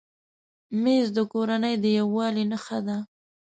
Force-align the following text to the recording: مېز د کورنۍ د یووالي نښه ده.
مېز 0.81 1.07
د 1.17 1.19
کورنۍ 1.33 1.75
د 1.83 1.85
یووالي 1.97 2.43
نښه 2.51 2.79
ده. 2.87 2.97